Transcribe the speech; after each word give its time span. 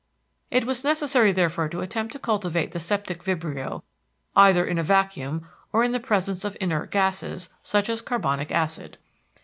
It 0.49 0.65
was 0.65 0.83
necessary 0.83 1.31
therefore 1.31 1.69
to 1.69 1.81
attempt 1.81 2.11
to 2.13 2.17
cultivate 2.17 2.71
the 2.71 2.79
septic 2.79 3.21
vibrio 3.21 3.83
either 4.35 4.65
in 4.65 4.79
a 4.79 4.83
vacuum 4.83 5.47
or 5.71 5.83
in 5.83 5.91
the 5.91 5.99
presence 5.99 6.43
of 6.43 6.57
inert 6.59 6.89
gases—such 6.89 7.87
as 7.87 8.01
carbonic 8.01 8.51
acid. 8.51 8.97